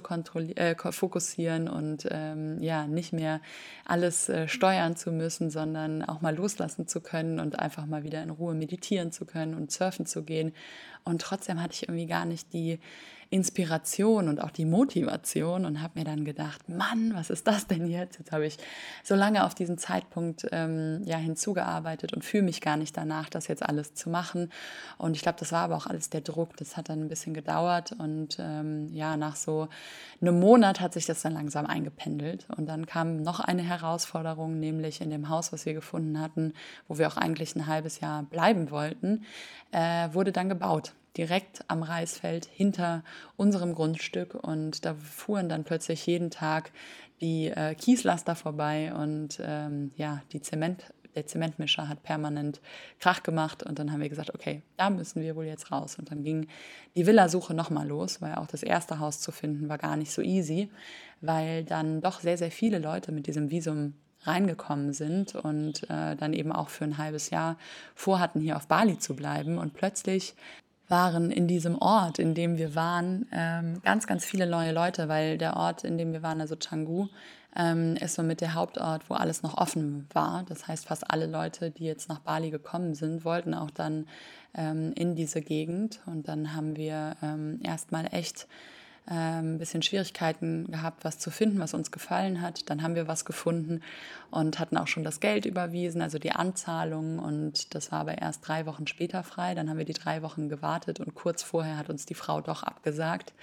äh, 0.56 0.76
fokussieren 0.76 1.68
und 1.68 2.08
ähm, 2.12 2.62
ja, 2.62 2.86
nicht 2.86 3.14
mehr 3.14 3.42
alles 3.84 4.30
äh, 4.30 4.48
steuern 4.48 4.96
zu 4.96 5.12
müssen, 5.12 5.50
sondern 5.50 6.04
auch 6.04 6.22
mal 6.22 6.36
los 6.36 6.51
loslassen 6.52 6.88
zu 6.88 7.02
können 7.02 7.40
und 7.40 7.60
einfach 7.60 7.86
mal 7.86 8.04
wieder 8.04 8.22
in 8.24 8.30
Ruhe 8.30 8.54
meditieren 8.54 9.12
zu 9.12 9.26
können 9.26 9.56
und 9.56 9.72
surfen 9.72 10.06
zu 10.06 10.24
gehen. 10.24 10.54
Und 11.04 11.22
trotzdem 11.22 11.62
hatte 11.62 11.74
ich 11.74 11.84
irgendwie 11.84 12.08
gar 12.08 12.26
nicht 12.26 12.54
die 12.54 12.80
Inspiration 13.32 14.28
und 14.28 14.42
auch 14.42 14.52
die 14.52 14.66
Motivation 14.66 15.64
und 15.64 15.82
habe 15.82 16.00
mir 16.00 16.04
dann 16.04 16.26
gedacht, 16.26 16.68
Mann, 16.68 17.14
was 17.16 17.30
ist 17.30 17.48
das 17.48 17.66
denn 17.66 17.88
jetzt? 17.88 18.20
Jetzt 18.20 18.34
habe 18.34 18.46
ich 18.46 18.58
so 19.06 19.16
lange 19.16 19.46
auf 19.46 19.56
diesen 19.56 19.78
Zeitpunkt 19.78 20.46
ähm, 20.52 21.02
ja 21.06 21.16
hinzugearbeitet 21.16 22.12
und 22.12 22.26
fühle 22.26 22.44
mich 22.44 22.60
gar 22.60 22.76
nicht 22.76 22.96
danach, 22.98 23.30
das 23.30 23.48
jetzt 23.48 23.64
alles 23.64 23.94
zu 23.94 24.10
machen. 24.10 24.52
Und 24.98 25.16
ich 25.16 25.22
glaube, 25.22 25.40
das 25.40 25.54
war 25.54 25.64
aber 25.64 25.78
auch 25.78 25.88
alles 25.88 26.10
der 26.10 26.20
Druck. 26.20 26.58
Das 26.58 26.76
hat 26.76 26.90
dann 26.90 27.00
ein 27.00 27.08
bisschen 27.08 27.34
gedauert 27.34 27.94
und 27.98 28.36
ähm, 28.38 28.90
ja, 28.94 29.16
nach 29.16 29.38
so 29.38 29.70
einem 30.20 30.38
Monat 30.38 30.82
hat 30.82 30.92
sich 30.92 31.06
das 31.06 31.22
dann 31.22 31.32
langsam 31.32 31.66
eingependelt 31.66 32.48
und 32.58 32.66
dann 32.66 32.86
kam 32.86 33.24
noch 33.24 33.40
eine 33.40 33.64
Herausforderung, 33.64 34.60
nämlich 34.60 35.00
in 35.00 35.10
dem 35.10 35.30
Haus, 35.30 35.54
was 35.54 35.66
wir 35.66 35.74
gefunden 35.74 36.20
hatten, 36.20 36.52
wo 36.90 36.98
wir 36.98 37.08
auch 37.08 37.16
eigentlich 37.16 37.56
ein 37.56 37.66
halbes 37.66 38.02
Jahr 38.02 38.24
bleiben 38.24 38.72
wollten, 38.72 39.24
äh, 39.72 40.10
wurde 40.12 40.34
dann 40.34 40.50
gebaut 40.50 40.92
direkt 41.18 41.64
am 41.68 41.84
Reisfeld 41.84 42.46
hinter 42.46 43.04
unserem 43.36 43.76
Grundstück 43.76 44.36
und 44.36 44.86
da 44.86 44.96
fuhren 44.96 45.50
dann 45.50 45.64
plötzlich 45.64 46.06
jeden 46.06 46.32
Tag 46.32 46.72
die 47.22 47.48
äh, 47.48 47.76
Kieslaster 47.76 48.36
vorbei 48.36 48.94
und 48.94 49.40
ähm, 49.44 49.92
ja, 49.96 50.22
die 50.32 50.42
Zement, 50.42 50.92
der 51.16 51.28
Zementmischer 51.28 51.88
hat 51.88 52.04
permanent 52.04 52.62
Krach 53.00 53.22
gemacht 53.22 53.64
und 53.64 53.78
dann 53.78 53.92
haben 53.92 54.02
wir 54.02 54.10
gesagt, 54.10 54.34
okay, 54.34 54.64
da 54.78 54.90
müssen 54.90 55.22
wir 55.22 55.36
wohl 55.36 55.46
jetzt 55.46 55.72
raus. 55.72 55.98
Und 56.00 56.10
dann 56.10 56.24
ging 56.24 56.48
die 56.96 57.06
Villasuche 57.06 57.54
nochmal 57.54 57.88
los, 57.88 58.22
weil 58.22 58.36
auch 58.36 58.48
das 58.48 58.64
erste 58.64 59.00
Haus 59.00 59.20
zu 59.20 59.32
finden 59.32 59.70
war 59.70 59.78
gar 59.78 59.98
nicht 59.98 60.12
so 60.12 60.22
easy, 60.22 60.70
weil 61.20 61.64
dann 61.66 62.02
doch 62.02 62.22
sehr, 62.22 62.38
sehr 62.38 62.52
viele 62.52 62.80
Leute 62.80 63.12
mit 63.12 63.28
diesem 63.28 63.52
Visum 63.52 63.94
reingekommen 64.24 64.94
sind 64.94 65.36
und 65.36 65.84
äh, 65.90 66.16
dann 66.16 66.34
eben 66.34 66.52
auch 66.52 66.70
für 66.70 66.86
ein 66.86 66.98
halbes 66.98 67.30
Jahr 67.30 67.58
vorhatten, 67.96 68.40
hier 68.40 68.56
auf 68.56 68.68
Bali 68.68 68.98
zu 69.00 69.16
bleiben. 69.16 69.58
Und 69.58 69.74
plötzlich 69.74 70.36
waren 70.92 71.32
in 71.32 71.48
diesem 71.48 71.78
Ort, 71.80 72.20
in 72.20 72.36
dem 72.36 72.58
wir 72.58 72.76
waren, 72.76 73.26
ähm, 73.32 73.82
ganz, 73.84 74.06
ganz 74.06 74.26
viele 74.26 74.46
neue 74.46 74.72
Leute, 74.74 75.08
weil 75.10 75.38
der 75.38 75.56
Ort, 75.56 75.84
in 75.84 75.98
dem 75.98 76.14
wir 76.14 76.22
waren, 76.22 76.42
also 76.42 76.56
Canggu, 76.56 77.08
ähm, 77.56 77.96
ist 77.96 78.16
somit 78.16 78.42
der 78.42 78.54
Hauptort, 78.54 79.10
wo 79.10 79.16
alles 79.16 79.44
noch 79.44 79.58
offen 79.58 80.08
war. 80.14 80.44
Das 80.48 80.68
heißt, 80.68 80.86
fast 80.86 81.10
alle 81.10 81.26
Leute, 81.26 81.72
die 81.72 81.86
jetzt 81.86 82.08
nach 82.08 82.20
Bali 82.20 82.50
gekommen 82.50 82.94
sind, 82.94 83.26
wollten 83.26 83.54
auch 83.54 83.72
dann 83.72 84.06
ähm, 84.54 84.94
in 84.96 85.16
diese 85.16 85.42
Gegend. 85.42 86.00
Und 86.06 86.28
dann 86.28 86.54
haben 86.54 86.76
wir 86.76 87.16
ähm, 87.22 87.60
erstmal 87.64 88.08
echt 88.12 88.48
ein 89.08 89.46
ähm, 89.46 89.58
bisschen 89.58 89.82
Schwierigkeiten 89.82 90.72
gehabt, 90.72 91.04
was 91.04 91.18
zu 91.18 91.32
finden, 91.32 91.60
was 91.60 91.74
uns 91.74 91.92
gefallen 91.92 92.42
hat. 92.42 92.70
Dann 92.70 92.84
haben 92.84 92.96
wir 92.96 93.08
was 93.08 93.26
gefunden 93.26 93.82
und 94.30 94.60
hatten 94.60 94.78
auch 94.78 94.88
schon 94.88 95.04
das 95.04 95.20
Geld 95.20 95.46
überwiesen, 95.46 96.02
also 96.02 96.20
die 96.20 96.32
Anzahlung. 96.32 97.20
Und 97.20 97.74
das 97.74 97.92
war 97.92 98.02
aber 98.02 98.20
erst 98.20 98.48
drei 98.48 98.66
Wochen 98.66 98.88
später 98.88 99.24
frei. 99.24 99.56
Dann 99.56 99.70
haben 99.70 99.80
wir 99.80 99.86
die 99.86 99.94
drei 99.94 100.22
Wochen 100.22 100.50
gewartet 100.50 101.00
und 101.00 101.16
kurz 101.16 101.42
vorher 101.42 101.78
hat 101.78 101.90
uns 101.90 102.06
die 102.06 102.14
Frau 102.14 102.42
doch 102.42 102.64
abgesagt. 102.64 103.34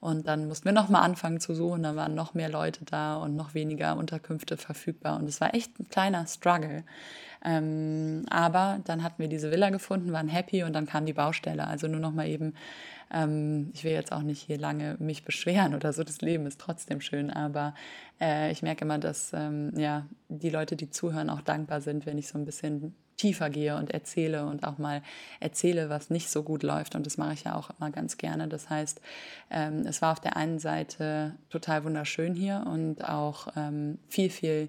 Und 0.00 0.28
dann 0.28 0.46
mussten 0.46 0.66
wir 0.66 0.72
nochmal 0.72 1.02
anfangen 1.02 1.40
zu 1.40 1.54
suchen. 1.54 1.82
Da 1.82 1.96
waren 1.96 2.14
noch 2.14 2.34
mehr 2.34 2.48
Leute 2.48 2.84
da 2.84 3.16
und 3.16 3.36
noch 3.36 3.54
weniger 3.54 3.96
Unterkünfte 3.96 4.56
verfügbar. 4.56 5.18
Und 5.18 5.28
es 5.28 5.40
war 5.40 5.54
echt 5.54 5.78
ein 5.80 5.88
kleiner 5.88 6.26
Struggle. 6.26 6.84
Ähm, 7.44 8.24
aber 8.30 8.80
dann 8.84 9.02
hatten 9.02 9.20
wir 9.20 9.28
diese 9.28 9.50
Villa 9.50 9.70
gefunden, 9.70 10.12
waren 10.12 10.28
happy 10.28 10.64
und 10.64 10.72
dann 10.72 10.86
kam 10.86 11.06
die 11.06 11.12
Baustelle. 11.12 11.66
Also 11.66 11.86
nur 11.86 12.00
noch 12.00 12.12
mal 12.12 12.26
eben 12.26 12.54
ähm, 13.10 13.70
ich 13.72 13.84
will 13.84 13.92
jetzt 13.92 14.12
auch 14.12 14.22
nicht 14.22 14.42
hier 14.42 14.58
lange 14.58 14.96
mich 14.98 15.24
beschweren 15.24 15.74
oder 15.74 15.92
so, 15.92 16.04
das 16.04 16.20
Leben 16.20 16.46
ist 16.46 16.60
trotzdem 16.60 17.00
schön, 17.00 17.30
aber 17.30 17.74
äh, 18.20 18.50
ich 18.50 18.62
merke 18.62 18.84
immer, 18.84 18.98
dass 18.98 19.32
ähm, 19.32 19.72
ja, 19.76 20.06
die 20.28 20.50
Leute, 20.50 20.76
die 20.76 20.90
zuhören, 20.90 21.30
auch 21.30 21.40
dankbar 21.40 21.80
sind, 21.80 22.06
wenn 22.06 22.18
ich 22.18 22.28
so 22.28 22.38
ein 22.38 22.44
bisschen 22.44 22.94
tiefer 23.18 23.50
gehe 23.50 23.76
und 23.76 23.90
erzähle 23.90 24.46
und 24.46 24.64
auch 24.64 24.78
mal 24.78 25.02
erzähle, 25.40 25.90
was 25.90 26.08
nicht 26.08 26.30
so 26.30 26.42
gut 26.42 26.62
läuft. 26.62 26.94
Und 26.94 27.04
das 27.04 27.18
mache 27.18 27.34
ich 27.34 27.44
ja 27.44 27.54
auch 27.54 27.70
immer 27.78 27.90
ganz 27.90 28.16
gerne. 28.16 28.48
Das 28.48 28.70
heißt, 28.70 29.00
ähm, 29.50 29.84
es 29.86 30.00
war 30.00 30.12
auf 30.12 30.20
der 30.20 30.36
einen 30.36 30.58
Seite 30.58 31.34
total 31.50 31.84
wunderschön 31.84 32.34
hier 32.34 32.64
und 32.66 33.06
auch 33.06 33.48
ähm, 33.56 33.98
viel, 34.08 34.30
viel 34.30 34.68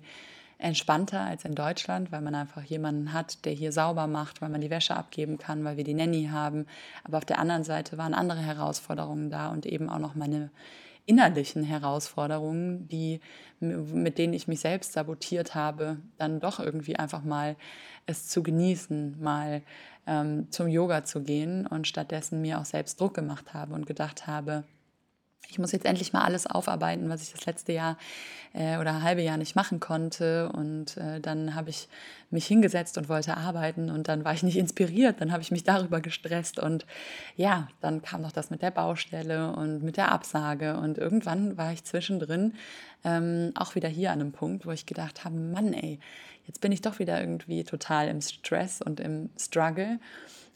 entspannter 0.58 1.22
als 1.22 1.46
in 1.46 1.56
Deutschland, 1.56 2.12
weil 2.12 2.22
man 2.22 2.36
einfach 2.36 2.64
jemanden 2.64 3.14
hat, 3.14 3.46
der 3.46 3.54
hier 3.54 3.72
sauber 3.72 4.08
macht, 4.08 4.42
weil 4.42 4.50
man 4.50 4.60
die 4.60 4.70
Wäsche 4.70 4.96
abgeben 4.96 5.38
kann, 5.38 5.64
weil 5.64 5.78
wir 5.78 5.86
die 5.86 5.94
Nanny 5.94 6.28
haben. 6.32 6.66
Aber 7.06 7.18
auf 7.18 7.26
der 7.26 7.40
anderen 7.40 7.64
Seite 7.64 7.98
waren 7.98 8.14
andere 8.14 8.42
Herausforderungen 8.42 9.30
da 9.30 9.50
und 9.50 9.66
eben 9.66 9.90
auch 9.90 10.00
noch 10.00 10.16
meine 10.16 10.50
innerlichen 11.10 11.64
Herausforderungen, 11.64 12.88
die, 12.88 13.20
mit 13.60 14.20
denen 14.20 14.34
ich 14.34 14.48
mich 14.48 14.60
selbst 14.60 14.94
sabotiert 14.94 15.56
habe, 15.56 15.98
dann 16.18 16.40
doch 16.40 16.60
irgendwie 16.60 16.98
einfach 16.98 17.24
mal 17.24 17.56
es 18.06 18.28
zu 18.28 18.44
genießen, 18.44 19.20
mal 19.20 19.64
ähm, 20.06 20.52
zum 20.52 20.68
Yoga 20.68 21.04
zu 21.04 21.24
gehen 21.24 21.66
und 21.66 21.88
stattdessen 21.88 22.42
mir 22.42 22.60
auch 22.60 22.66
selbst 22.66 23.02
Druck 23.02 23.16
gemacht 23.16 23.56
habe 23.56 23.74
und 23.74 23.88
gedacht 23.88 24.28
habe, 24.28 24.66
ich 25.48 25.58
muss 25.58 25.72
jetzt 25.72 25.86
endlich 25.86 26.14
mal 26.14 26.24
alles 26.24 26.46
aufarbeiten, 26.46 27.10
was 27.10 27.24
ich 27.24 27.32
das 27.32 27.46
letzte 27.46 27.74
Jahr 27.74 27.98
äh, 28.54 28.78
oder 28.78 29.02
halbe 29.02 29.22
Jahr 29.22 29.38
nicht 29.38 29.56
machen 29.56 29.80
konnte. 29.80 30.50
Und 30.50 30.98
äh, 30.98 31.20
dann 31.20 31.56
habe 31.56 31.70
ich 31.70 31.88
mich 32.30 32.46
hingesetzt 32.46 32.98
und 32.98 33.10
wollte 33.10 33.36
arbeiten 33.36 33.90
und 33.90 34.08
dann 34.08 34.24
war 34.24 34.34
ich 34.34 34.44
nicht 34.44 34.58
inspiriert. 34.58 35.22
Dann 35.22 35.32
habe 35.32 35.42
ich 35.42 35.52
mich 35.52 35.64
darüber 35.64 36.02
gestresst 36.02 36.60
und 36.60 36.86
ja, 37.36 37.68
dann 37.82 38.02
kam 38.02 38.22
noch 38.22 38.32
das 38.32 38.52
mit 38.52 38.62
der 38.62 38.72
Baustelle 38.72 39.52
und 39.54 39.82
mit 39.82 39.98
der 39.98 40.12
Absage. 40.12 40.78
Und 40.78 40.98
irgendwann 40.98 41.58
war 41.58 41.74
ich 41.74 41.84
zwischendrin 41.84 42.54
ähm, 43.04 43.52
auch 43.56 43.76
wieder 43.76 43.90
hier 43.90 44.12
an 44.12 44.22
einem 44.22 44.32
Punkt, 44.32 44.66
wo 44.66 44.72
ich 44.72 44.86
gedacht 44.86 45.26
habe, 45.26 45.36
Mann, 45.36 45.74
ey, 45.74 46.00
jetzt 46.46 46.62
bin 46.62 46.72
ich 46.72 46.82
doch 46.82 47.00
wieder 47.00 47.20
irgendwie 47.20 47.64
total 47.64 48.08
im 48.08 48.22
Stress 48.22 48.82
und 48.82 49.00
im 49.00 49.30
Struggle. 49.38 50.00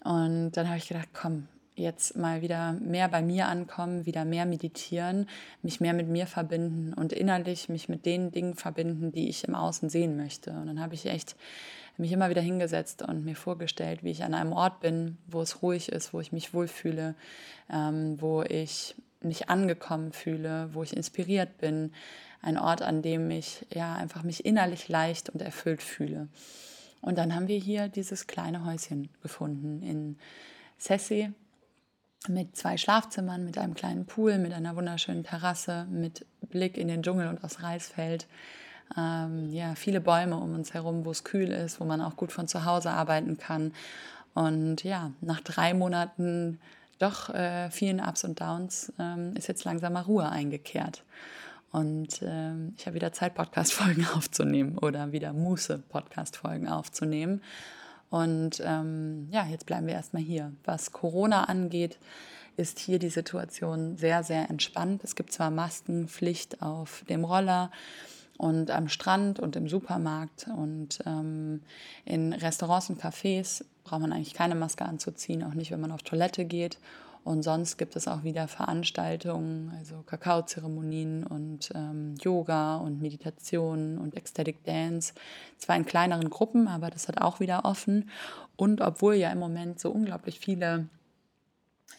Und 0.03 0.51
dann 0.51 0.67
habe 0.67 0.77
ich 0.77 0.87
gedacht, 0.87 1.09
komm, 1.13 1.47
jetzt 1.75 2.15
mal 2.15 2.41
wieder 2.41 2.73
mehr 2.73 3.07
bei 3.07 3.21
mir 3.21 3.47
ankommen, 3.47 4.05
wieder 4.05 4.25
mehr 4.25 4.45
meditieren, 4.45 5.27
mich 5.61 5.79
mehr 5.79 5.93
mit 5.93 6.07
mir 6.07 6.27
verbinden 6.27 6.93
und 6.93 7.13
innerlich 7.13 7.69
mich 7.69 7.89
mit 7.89 8.05
den 8.05 8.31
Dingen 8.31 8.55
verbinden, 8.55 9.11
die 9.11 9.29
ich 9.29 9.43
im 9.43 9.55
Außen 9.55 9.89
sehen 9.89 10.15
möchte. 10.17 10.51
Und 10.51 10.67
dann 10.67 10.79
habe 10.79 10.93
ich 10.93 11.05
echt 11.05 11.35
mich 11.97 12.11
immer 12.11 12.29
wieder 12.29 12.41
hingesetzt 12.41 13.01
und 13.01 13.23
mir 13.23 13.35
vorgestellt, 13.35 14.03
wie 14.03 14.11
ich 14.11 14.23
an 14.23 14.33
einem 14.33 14.53
Ort 14.53 14.79
bin, 14.79 15.17
wo 15.27 15.41
es 15.41 15.61
ruhig 15.61 15.89
ist, 15.89 16.13
wo 16.13 16.19
ich 16.19 16.31
mich 16.31 16.53
wohlfühle, 16.53 17.15
ähm, 17.71 18.19
wo 18.19 18.41
ich 18.43 18.95
mich 19.21 19.49
angekommen 19.49 20.11
fühle, 20.11 20.69
wo 20.73 20.83
ich 20.83 20.95
inspiriert 20.95 21.57
bin. 21.57 21.91
Ein 22.41 22.57
Ort, 22.57 22.81
an 22.81 23.01
dem 23.01 23.31
ich 23.31 23.65
ja 23.73 23.95
einfach 23.95 24.23
mich 24.23 24.45
innerlich 24.45 24.89
leicht 24.89 25.29
und 25.29 25.41
erfüllt 25.41 25.81
fühle. 25.81 26.27
Und 27.01 27.17
dann 27.17 27.35
haben 27.35 27.47
wir 27.47 27.57
hier 27.57 27.87
dieses 27.87 28.27
kleine 28.27 28.65
Häuschen 28.65 29.09
gefunden 29.21 29.81
in 29.81 30.17
Sessi 30.77 31.31
mit 32.27 32.55
zwei 32.55 32.77
Schlafzimmern, 32.77 33.45
mit 33.45 33.57
einem 33.57 33.73
kleinen 33.73 34.05
Pool, 34.05 34.37
mit 34.37 34.53
einer 34.53 34.75
wunderschönen 34.75 35.23
Terrasse, 35.23 35.85
mit 35.89 36.25
Blick 36.41 36.77
in 36.77 36.87
den 36.87 37.03
Dschungel 37.03 37.27
und 37.27 37.43
das 37.43 37.63
Reisfeld. 37.63 38.27
Ähm, 38.97 39.51
ja, 39.51 39.75
viele 39.75 40.01
Bäume 40.01 40.37
um 40.37 40.53
uns 40.53 40.73
herum, 40.73 41.05
wo 41.05 41.11
es 41.11 41.23
kühl 41.23 41.49
ist, 41.49 41.79
wo 41.79 41.85
man 41.85 42.01
auch 42.01 42.15
gut 42.15 42.31
von 42.31 42.47
zu 42.47 42.65
Hause 42.65 42.91
arbeiten 42.91 43.37
kann. 43.37 43.73
Und 44.33 44.83
ja, 44.83 45.11
nach 45.21 45.41
drei 45.41 45.73
Monaten 45.73 46.59
doch 46.99 47.29
äh, 47.29 47.69
vielen 47.71 47.99
Ups 47.99 48.23
und 48.23 48.39
Downs 48.39 48.93
ähm, 48.99 49.35
ist 49.35 49.47
jetzt 49.47 49.63
langsam 49.63 49.93
mal 49.93 50.01
Ruhe 50.01 50.29
eingekehrt. 50.29 51.03
Und 51.71 52.21
ähm, 52.21 52.75
ich 52.77 52.85
habe 52.85 52.95
wieder 52.95 53.11
Zeit, 53.13 53.33
Podcast-Folgen 53.33 54.07
aufzunehmen 54.15 54.77
oder 54.77 55.11
wieder 55.11 55.33
Muße, 55.33 55.79
Podcast-Folgen 55.89 56.67
aufzunehmen. 56.67 57.41
Und 58.13 58.61
ähm, 58.63 59.27
ja, 59.31 59.43
jetzt 59.47 59.65
bleiben 59.65 59.87
wir 59.87 59.95
erstmal 59.95 60.21
hier. 60.21 60.51
Was 60.65 60.91
Corona 60.91 61.45
angeht, 61.45 61.97
ist 62.57 62.77
hier 62.77 62.99
die 62.99 63.09
Situation 63.09 63.97
sehr, 63.97 64.21
sehr 64.21 64.51
entspannt. 64.51 65.03
Es 65.03 65.15
gibt 65.15 65.33
zwar 65.33 65.49
Maskenpflicht 65.49 66.61
auf 66.61 67.03
dem 67.09 67.23
Roller 67.23 67.71
und 68.37 68.69
am 68.69 68.87
Strand 68.87 69.39
und 69.39 69.55
im 69.55 69.67
Supermarkt 69.67 70.47
und 70.55 70.99
ähm, 71.07 71.63
in 72.05 72.33
Restaurants 72.33 72.91
und 72.91 73.01
Cafés 73.01 73.65
braucht 73.83 74.01
man 74.01 74.13
eigentlich 74.13 74.35
keine 74.35 74.53
Maske 74.53 74.85
anzuziehen, 74.85 75.43
auch 75.43 75.55
nicht, 75.55 75.71
wenn 75.71 75.81
man 75.81 75.91
auf 75.91 76.03
Toilette 76.03 76.45
geht. 76.45 76.77
Und 77.23 77.43
sonst 77.43 77.77
gibt 77.77 77.95
es 77.95 78.07
auch 78.07 78.23
wieder 78.23 78.47
Veranstaltungen, 78.47 79.73
also 79.77 80.03
Kakaozeremonien 80.05 81.25
und 81.25 81.71
ähm, 81.73 82.15
Yoga 82.21 82.75
und 82.77 83.01
Meditation 83.01 83.97
und 83.97 84.15
Ecstatic 84.15 84.63
Dance. 84.65 85.13
Zwar 85.57 85.77
in 85.77 85.85
kleineren 85.85 86.29
Gruppen, 86.29 86.67
aber 86.67 86.89
das 86.89 87.07
hat 87.07 87.21
auch 87.21 87.39
wieder 87.39 87.63
offen. 87.63 88.09
Und 88.57 88.81
obwohl 88.81 89.15
ja 89.15 89.31
im 89.31 89.39
Moment 89.39 89.79
so 89.79 89.89
unglaublich 89.89 90.39
viele 90.39 90.89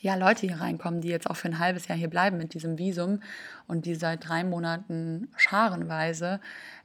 ja, 0.01 0.15
Leute 0.15 0.47
hier 0.47 0.61
reinkommen, 0.61 1.01
die 1.01 1.09
jetzt 1.09 1.29
auch 1.29 1.37
für 1.37 1.49
ein 1.49 1.59
halbes 1.59 1.89
Jahr 1.89 1.99
hier 1.99 2.11
bleiben 2.11 2.37
mit 2.37 2.55
diesem 2.55 2.79
Visum 2.79 3.21
und 3.67 3.87
die 3.87 3.95
seit 3.95 4.29
drei 4.29 4.45
Monaten 4.45 5.29
scharenweise 5.37 6.41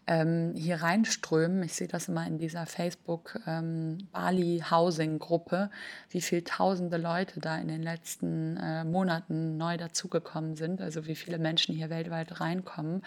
ähm, 0.08 0.54
hier 0.56 0.82
reinströmen. 0.82 1.62
Ich 1.64 1.74
sehe 1.74 1.88
das 1.88 2.08
immer 2.10 2.26
in 2.26 2.40
dieser 2.40 2.66
Facebook 2.66 3.40
ähm, 3.46 4.08
Bali 4.12 4.64
Housing 4.72 5.20
Gruppe, 5.20 5.70
wie 6.10 6.22
viele 6.22 6.44
tausende 6.44 6.98
Leute 6.98 7.40
da 7.40 7.58
in 7.58 7.68
den 7.68 7.84
letzten 7.84 8.58
äh, 8.58 8.84
Monaten 8.84 9.58
neu 9.58 9.78
dazugekommen 9.78 10.56
sind, 10.56 10.82
also 10.82 11.06
wie 11.06 11.16
viele 11.16 11.38
Menschen 11.38 11.76
hier 11.76 11.90
weltweit 11.90 12.40
reinkommen, 12.42 13.04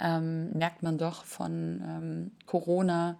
ähm, 0.00 0.50
merkt 0.52 0.82
man 0.82 0.98
doch 0.98 1.24
von 1.24 1.82
ähm, 1.86 2.30
Corona 2.46 3.16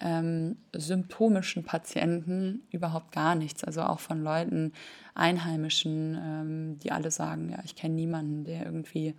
ähm, 0.00 0.56
symptomischen 0.74 1.64
Patienten 1.64 2.62
überhaupt 2.70 3.12
gar 3.12 3.34
nichts. 3.34 3.64
Also 3.64 3.82
auch 3.82 4.00
von 4.00 4.22
Leuten, 4.22 4.72
Einheimischen, 5.14 6.18
ähm, 6.20 6.78
die 6.80 6.92
alle 6.92 7.10
sagen, 7.10 7.50
ja, 7.50 7.58
ich 7.64 7.76
kenne 7.76 7.94
niemanden, 7.94 8.44
der 8.44 8.66
irgendwie 8.66 9.14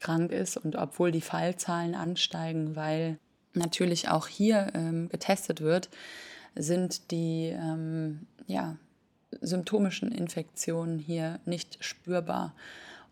krank 0.00 0.32
ist 0.32 0.56
und 0.56 0.76
obwohl 0.76 1.12
die 1.12 1.20
Fallzahlen 1.20 1.94
ansteigen, 1.94 2.76
weil 2.76 3.18
natürlich 3.54 4.08
auch 4.08 4.26
hier 4.26 4.72
ähm, 4.74 5.08
getestet 5.08 5.60
wird, 5.60 5.88
sind 6.54 7.10
die 7.10 7.54
ähm, 7.54 8.26
ja, 8.46 8.76
symptomischen 9.40 10.12
Infektionen 10.12 10.98
hier 10.98 11.40
nicht 11.46 11.82
spürbar. 11.82 12.54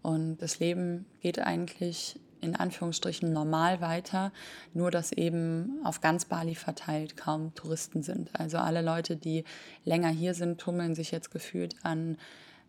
Und 0.02 0.38
das 0.38 0.58
Leben 0.58 1.06
geht 1.20 1.38
eigentlich 1.38 2.18
in 2.40 2.56
Anführungsstrichen 2.56 3.32
normal 3.32 3.80
weiter, 3.80 4.32
nur 4.72 4.90
dass 4.90 5.12
eben 5.12 5.80
auf 5.84 6.00
ganz 6.00 6.24
Bali 6.24 6.54
verteilt 6.54 7.16
kaum 7.16 7.54
Touristen 7.54 8.02
sind. 8.02 8.30
Also 8.32 8.58
alle 8.58 8.82
Leute, 8.82 9.16
die 9.16 9.44
länger 9.84 10.08
hier 10.08 10.34
sind, 10.34 10.58
tummeln 10.58 10.94
sich 10.94 11.10
jetzt 11.10 11.30
gefühlt 11.30 11.76
an 11.82 12.16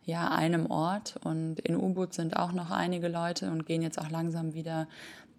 ja, 0.05 0.29
einem 0.29 0.65
Ort. 0.69 1.19
Und 1.23 1.59
in 1.59 1.75
Ubud 1.75 2.13
sind 2.13 2.35
auch 2.35 2.51
noch 2.51 2.71
einige 2.71 3.07
Leute 3.07 3.51
und 3.51 3.65
gehen 3.65 3.81
jetzt 3.81 3.99
auch 3.99 4.09
langsam 4.09 4.53
wieder 4.53 4.87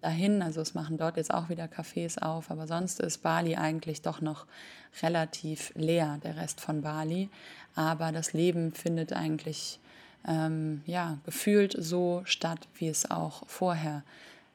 dahin. 0.01 0.41
Also 0.41 0.61
es 0.61 0.73
machen 0.73 0.97
dort 0.97 1.17
jetzt 1.17 1.33
auch 1.33 1.49
wieder 1.49 1.65
Cafés 1.65 2.21
auf. 2.21 2.49
Aber 2.49 2.67
sonst 2.67 2.99
ist 2.99 3.21
Bali 3.23 3.55
eigentlich 3.55 4.01
doch 4.01 4.21
noch 4.21 4.45
relativ 5.01 5.73
leer, 5.75 6.19
der 6.23 6.37
Rest 6.37 6.61
von 6.61 6.81
Bali. 6.81 7.29
Aber 7.75 8.11
das 8.11 8.33
Leben 8.33 8.73
findet 8.73 9.13
eigentlich 9.13 9.79
ähm, 10.27 10.81
ja, 10.85 11.17
gefühlt 11.25 11.75
so 11.77 12.21
statt, 12.25 12.67
wie 12.75 12.87
es 12.87 13.09
auch 13.09 13.47
vorher 13.47 14.03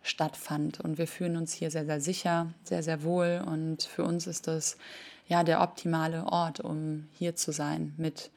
stattfand. 0.03 0.81
Und 0.81 0.99
wir 0.99 1.07
fühlen 1.07 1.37
uns 1.37 1.53
hier 1.53 1.71
sehr, 1.71 1.85
sehr 1.85 2.01
sicher, 2.01 2.53
sehr, 2.65 2.83
sehr 2.83 3.03
wohl. 3.03 3.43
Und 3.47 3.83
für 3.83 4.05
uns 4.05 4.27
ist 4.27 4.47
das 4.47 4.77
ja 5.27 5.45
der 5.45 5.61
optimale 5.61 6.25
Ort, 6.27 6.61
um 6.61 7.09
hier 7.13 7.37
zu 7.37 7.53
sein 7.53 7.95
mit 7.97 8.31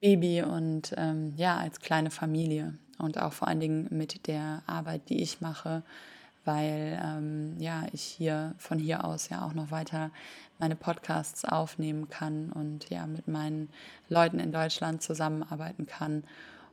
Baby 0.00 0.42
und 0.42 0.94
ähm, 0.96 1.32
ja, 1.36 1.56
als 1.56 1.80
kleine 1.80 2.10
Familie 2.10 2.74
und 2.98 3.18
auch 3.18 3.32
vor 3.32 3.48
allen 3.48 3.60
Dingen 3.60 3.88
mit 3.90 4.26
der 4.26 4.62
Arbeit, 4.66 5.08
die 5.08 5.22
ich 5.22 5.40
mache, 5.40 5.82
weil 6.46 7.00
ähm, 7.04 7.56
ja, 7.58 7.86
ich 7.92 8.02
hier 8.02 8.54
von 8.58 8.78
hier 8.78 9.04
aus 9.04 9.28
ja 9.28 9.44
auch 9.44 9.52
noch 9.52 9.70
weiter 9.70 10.10
meine 10.58 10.76
Podcasts 10.76 11.44
aufnehmen 11.44 12.08
kann 12.08 12.50
und 12.52 12.88
ja, 12.88 13.06
mit 13.06 13.28
meinen 13.28 13.68
Leuten 14.08 14.38
in 14.38 14.52
Deutschland 14.52 15.02
zusammenarbeiten 15.02 15.86
kann. 15.86 16.24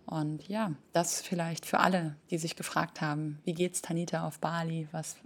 Und 0.05 0.47
ja, 0.47 0.71
das 0.91 1.21
vielleicht 1.21 1.65
für 1.65 1.79
alle, 1.79 2.15
die 2.29 2.37
sich 2.37 2.55
gefragt 2.55 3.01
haben, 3.01 3.39
wie 3.45 3.53
geht's 3.53 3.81
Tanita 3.81 4.27
auf 4.27 4.39
Bali? 4.39 4.87
Was 4.91 5.17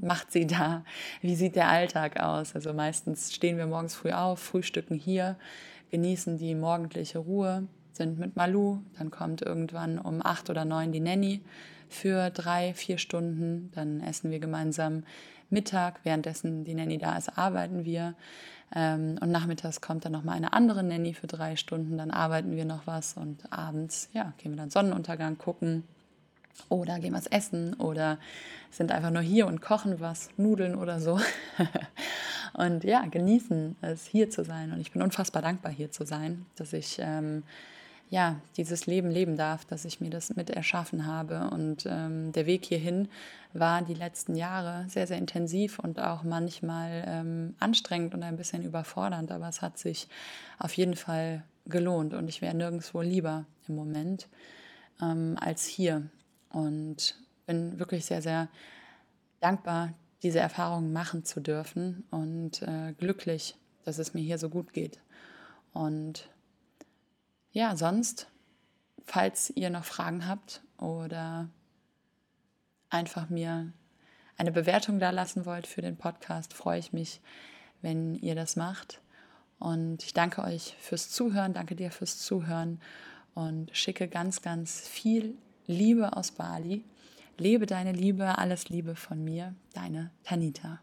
macht 0.00 0.32
sie 0.32 0.46
da? 0.46 0.84
Wie 1.20 1.36
sieht 1.36 1.56
der 1.56 1.68
Alltag 1.68 2.20
aus? 2.20 2.54
Also 2.54 2.72
meistens 2.72 3.32
stehen 3.32 3.56
wir 3.56 3.66
morgens 3.66 3.94
früh 3.94 4.12
auf, 4.12 4.38
frühstücken 4.40 4.96
hier, 4.96 5.36
genießen 5.90 6.38
die 6.38 6.54
morgendliche 6.54 7.18
Ruhe, 7.18 7.68
sind 7.96 8.18
mit 8.18 8.36
Malu, 8.36 8.78
dann 8.98 9.10
kommt 9.10 9.42
irgendwann 9.42 9.98
um 9.98 10.24
acht 10.24 10.50
oder 10.50 10.64
neun 10.64 10.92
die 10.92 11.00
Nanny 11.00 11.40
für 11.88 12.30
drei, 12.30 12.74
vier 12.74 12.98
Stunden, 12.98 13.70
dann 13.74 14.00
essen 14.00 14.30
wir 14.30 14.40
gemeinsam 14.40 15.04
Mittag, 15.50 16.00
währenddessen 16.02 16.64
die 16.64 16.74
Nanny 16.74 16.98
da 16.98 17.16
ist, 17.16 17.38
arbeiten 17.38 17.84
wir. 17.84 18.14
Ähm, 18.74 19.18
und 19.20 19.30
nachmittags 19.30 19.80
kommt 19.80 20.04
dann 20.04 20.12
nochmal 20.12 20.36
eine 20.36 20.52
andere 20.52 20.82
Nanny 20.82 21.14
für 21.14 21.26
drei 21.26 21.56
Stunden, 21.56 21.96
dann 21.98 22.10
arbeiten 22.10 22.56
wir 22.56 22.64
noch 22.64 22.86
was 22.86 23.16
und 23.16 23.52
abends 23.52 24.08
ja, 24.12 24.32
gehen 24.38 24.52
wir 24.52 24.56
dann 24.56 24.70
Sonnenuntergang 24.70 25.38
gucken 25.38 25.84
oder 26.68 26.98
gehen 26.98 27.14
was 27.14 27.26
essen 27.26 27.74
oder 27.74 28.18
sind 28.70 28.90
einfach 28.90 29.10
nur 29.10 29.22
hier 29.22 29.46
und 29.46 29.60
kochen 29.60 30.00
was, 30.00 30.30
Nudeln 30.36 30.74
oder 30.74 31.00
so. 31.00 31.20
und 32.54 32.84
ja, 32.84 33.04
genießen 33.06 33.76
es 33.82 34.06
hier 34.06 34.30
zu 34.30 34.44
sein. 34.44 34.72
Und 34.72 34.80
ich 34.80 34.92
bin 34.92 35.02
unfassbar 35.02 35.42
dankbar 35.42 35.72
hier 35.72 35.90
zu 35.90 36.04
sein, 36.04 36.46
dass 36.56 36.72
ich 36.72 36.98
ähm, 37.00 37.44
ja, 38.10 38.40
dieses 38.56 38.86
Leben 38.86 39.10
leben 39.10 39.36
darf, 39.36 39.64
dass 39.64 39.84
ich 39.84 40.00
mir 40.00 40.10
das 40.10 40.34
mit 40.36 40.50
erschaffen 40.50 41.06
habe. 41.06 41.48
Und 41.50 41.86
ähm, 41.86 42.32
der 42.32 42.46
Weg 42.46 42.64
hierhin 42.64 43.08
war 43.52 43.82
die 43.82 43.94
letzten 43.94 44.36
Jahre 44.36 44.84
sehr, 44.88 45.06
sehr 45.06 45.18
intensiv 45.18 45.78
und 45.78 46.00
auch 46.00 46.22
manchmal 46.22 47.04
ähm, 47.06 47.54
anstrengend 47.58 48.14
und 48.14 48.22
ein 48.22 48.36
bisschen 48.36 48.62
überfordernd. 48.62 49.32
Aber 49.32 49.48
es 49.48 49.62
hat 49.62 49.78
sich 49.78 50.08
auf 50.58 50.74
jeden 50.74 50.96
Fall 50.96 51.42
gelohnt 51.66 52.14
und 52.14 52.28
ich 52.28 52.42
wäre 52.42 52.54
nirgendwo 52.54 53.00
lieber 53.00 53.46
im 53.68 53.74
Moment 53.74 54.28
ähm, 55.00 55.36
als 55.40 55.64
hier. 55.64 56.02
und 56.50 57.16
bin 57.46 57.78
wirklich 57.78 58.04
sehr, 58.06 58.22
sehr 58.22 58.48
dankbar, 59.40 59.92
diese 60.22 60.38
Erfahrungen 60.38 60.92
machen 60.92 61.24
zu 61.24 61.40
dürfen 61.40 62.04
und 62.10 62.62
äh, 62.62 62.94
glücklich, 62.98 63.56
dass 63.84 63.98
es 63.98 64.14
mir 64.14 64.22
hier 64.22 64.38
so 64.38 64.48
gut 64.48 64.72
geht. 64.72 64.98
Und 65.72 66.30
ja, 67.54 67.76
sonst, 67.76 68.26
falls 69.06 69.50
ihr 69.54 69.70
noch 69.70 69.84
Fragen 69.84 70.26
habt 70.28 70.60
oder 70.76 71.48
einfach 72.90 73.30
mir 73.30 73.72
eine 74.36 74.50
Bewertung 74.50 74.98
da 74.98 75.10
lassen 75.10 75.46
wollt 75.46 75.68
für 75.68 75.80
den 75.80 75.96
Podcast, 75.96 76.52
freue 76.52 76.80
ich 76.80 76.92
mich, 76.92 77.20
wenn 77.80 78.16
ihr 78.16 78.34
das 78.34 78.56
macht. 78.56 79.00
Und 79.60 80.02
ich 80.02 80.12
danke 80.12 80.42
euch 80.42 80.74
fürs 80.80 81.10
Zuhören, 81.10 81.54
danke 81.54 81.76
dir 81.76 81.92
fürs 81.92 82.18
Zuhören 82.18 82.80
und 83.34 83.74
schicke 83.74 84.08
ganz, 84.08 84.42
ganz 84.42 84.80
viel 84.80 85.38
Liebe 85.66 86.16
aus 86.16 86.32
Bali. 86.32 86.84
Lebe 87.38 87.66
deine 87.66 87.92
Liebe, 87.92 88.36
alles 88.36 88.68
Liebe 88.68 88.96
von 88.96 89.22
mir, 89.22 89.54
deine 89.72 90.10
Tanita. 90.24 90.80